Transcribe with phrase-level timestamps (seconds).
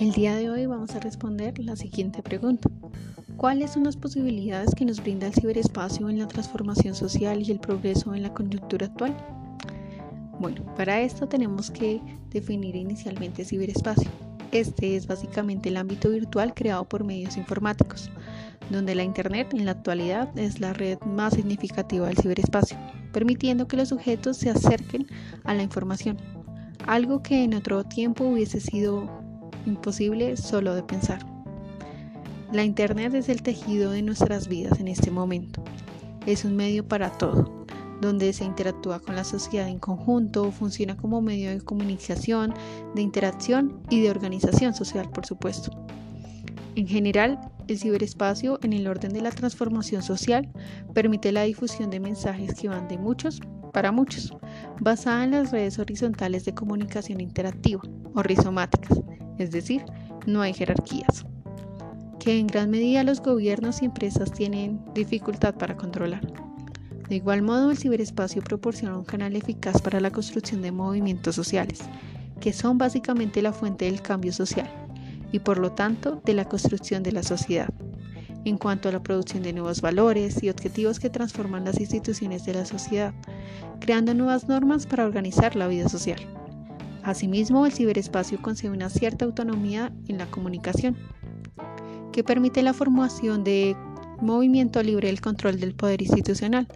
[0.00, 2.70] El día de hoy vamos a responder la siguiente pregunta.
[3.36, 7.60] ¿Cuáles son las posibilidades que nos brinda el ciberespacio en la transformación social y el
[7.60, 9.14] progreso en la coyuntura actual?
[10.38, 12.00] Bueno, para esto tenemos que
[12.30, 14.08] definir inicialmente ciberespacio.
[14.52, 18.10] Este es básicamente el ámbito virtual creado por medios informáticos,
[18.70, 22.78] donde la Internet en la actualidad es la red más significativa del ciberespacio,
[23.12, 25.06] permitiendo que los sujetos se acerquen
[25.44, 26.16] a la información,
[26.86, 29.19] algo que en otro tiempo hubiese sido
[29.66, 31.24] imposible solo de pensar.
[32.52, 35.62] La Internet es el tejido de nuestras vidas en este momento.
[36.26, 37.64] Es un medio para todo,
[38.00, 42.54] donde se interactúa con la sociedad en conjunto, funciona como medio de comunicación,
[42.94, 45.70] de interacción y de organización social, por supuesto.
[46.74, 47.38] En general,
[47.68, 50.48] el ciberespacio, en el orden de la transformación social,
[50.94, 53.40] permite la difusión de mensajes que van de muchos
[53.72, 54.34] para muchos,
[54.80, 57.82] basada en las redes horizontales de comunicación interactiva
[58.14, 59.00] o rizomáticas,
[59.40, 59.84] es decir,
[60.26, 61.26] no hay jerarquías,
[62.18, 66.20] que en gran medida los gobiernos y empresas tienen dificultad para controlar.
[67.08, 71.80] De igual modo, el ciberespacio proporciona un canal eficaz para la construcción de movimientos sociales,
[72.40, 74.70] que son básicamente la fuente del cambio social
[75.32, 77.68] y por lo tanto de la construcción de la sociedad,
[78.44, 82.54] en cuanto a la producción de nuevos valores y objetivos que transforman las instituciones de
[82.54, 83.14] la sociedad,
[83.80, 86.20] creando nuevas normas para organizar la vida social.
[87.02, 90.96] Asimismo, el ciberespacio concede una cierta autonomía en la comunicación,
[92.12, 93.76] que permite la formación de
[94.20, 96.68] movimiento libre del control del poder institucional,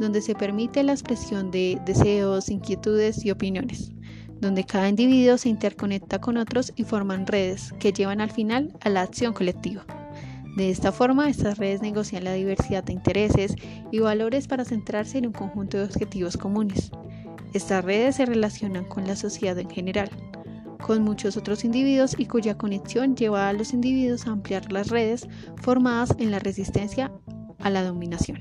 [0.00, 3.92] donde se permite la expresión de deseos, inquietudes y opiniones,
[4.40, 8.88] donde cada individuo se interconecta con otros y forman redes que llevan al final a
[8.88, 9.84] la acción colectiva.
[10.56, 13.54] De esta forma, estas redes negocian la diversidad de intereses
[13.90, 16.90] y valores para centrarse en un conjunto de objetivos comunes.
[17.52, 20.10] Estas redes se relacionan con la sociedad en general,
[20.80, 25.28] con muchos otros individuos y cuya conexión lleva a los individuos a ampliar las redes
[25.56, 27.12] formadas en la resistencia
[27.60, 28.38] a la dominación.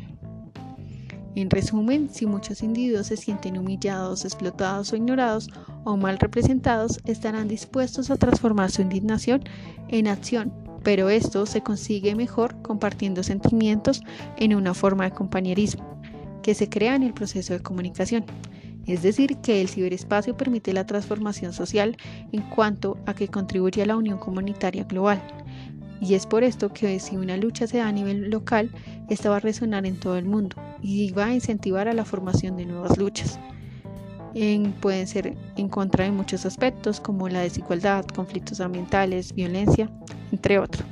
[1.35, 5.49] En resumen, si muchos individuos se sienten humillados, explotados o ignorados
[5.85, 9.43] o mal representados, estarán dispuestos a transformar su indignación
[9.87, 14.01] en acción, pero esto se consigue mejor compartiendo sentimientos
[14.37, 16.01] en una forma de compañerismo
[16.41, 18.25] que se crea en el proceso de comunicación.
[18.87, 21.97] Es decir, que el ciberespacio permite la transformación social
[22.31, 25.21] en cuanto a que contribuye a la unión comunitaria global.
[26.01, 28.71] Y es por esto que si una lucha se da a nivel local,
[29.07, 32.57] esta va a resonar en todo el mundo y va a incentivar a la formación
[32.57, 33.39] de nuevas luchas.
[34.81, 39.91] pueden ser en contra de muchos aspectos como la desigualdad, conflictos ambientales, violencia,
[40.31, 40.87] entre otros.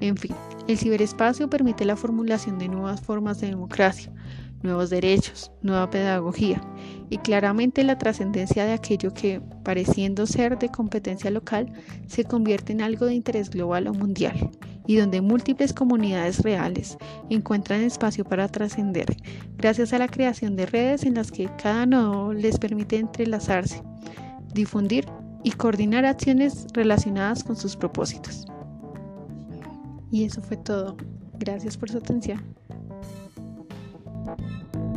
[0.00, 0.34] En fin,
[0.66, 4.12] el ciberespacio permite la formulación de nuevas formas de democracia,
[4.62, 6.60] nuevos derechos, nueva pedagogía
[7.10, 11.72] y claramente la trascendencia de aquello que, pareciendo ser de competencia local,
[12.06, 14.50] se convierte en algo de interés global o mundial
[14.86, 16.96] y donde múltiples comunidades reales
[17.30, 19.16] encuentran espacio para trascender
[19.56, 23.82] gracias a la creación de redes en las que cada nodo les permite entrelazarse,
[24.54, 25.06] difundir
[25.42, 28.46] y coordinar acciones relacionadas con sus propósitos.
[30.10, 30.96] Y eso fue todo.
[31.38, 32.42] Gracias por su atención.
[34.26, 34.95] Thank you.